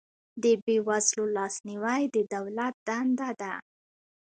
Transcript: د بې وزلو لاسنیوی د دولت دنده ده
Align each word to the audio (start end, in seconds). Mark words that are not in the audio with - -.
د 0.43 0.45
بې 0.65 0.77
وزلو 0.87 1.25
لاسنیوی 1.37 2.01
د 2.15 2.17
دولت 2.35 2.73
دنده 2.87 3.29
ده 3.41 3.53